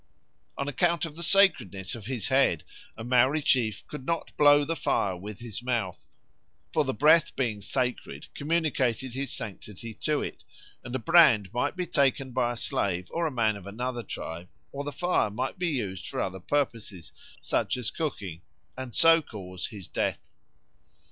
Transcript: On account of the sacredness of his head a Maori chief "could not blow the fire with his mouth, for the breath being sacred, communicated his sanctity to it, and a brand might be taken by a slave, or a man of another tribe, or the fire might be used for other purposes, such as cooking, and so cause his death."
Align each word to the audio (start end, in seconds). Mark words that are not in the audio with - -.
On 0.57 0.67
account 0.67 1.05
of 1.05 1.15
the 1.15 1.21
sacredness 1.21 1.93
of 1.93 2.07
his 2.07 2.29
head 2.29 2.63
a 2.97 3.03
Maori 3.03 3.39
chief 3.39 3.85
"could 3.85 4.03
not 4.03 4.35
blow 4.35 4.65
the 4.65 4.75
fire 4.75 5.15
with 5.15 5.41
his 5.41 5.61
mouth, 5.61 6.07
for 6.73 6.83
the 6.83 6.91
breath 6.95 7.35
being 7.35 7.61
sacred, 7.61 8.25
communicated 8.33 9.13
his 9.13 9.31
sanctity 9.31 9.93
to 9.93 10.23
it, 10.23 10.43
and 10.83 10.95
a 10.95 10.97
brand 10.97 11.53
might 11.53 11.75
be 11.75 11.85
taken 11.85 12.31
by 12.31 12.51
a 12.53 12.57
slave, 12.57 13.09
or 13.13 13.27
a 13.27 13.31
man 13.31 13.55
of 13.55 13.67
another 13.67 14.01
tribe, 14.01 14.49
or 14.71 14.83
the 14.83 14.91
fire 14.91 15.29
might 15.29 15.59
be 15.59 15.67
used 15.69 16.07
for 16.07 16.19
other 16.19 16.39
purposes, 16.39 17.11
such 17.39 17.77
as 17.77 17.91
cooking, 17.91 18.41
and 18.75 18.95
so 18.95 19.21
cause 19.21 19.67
his 19.67 19.87
death." 19.87 20.27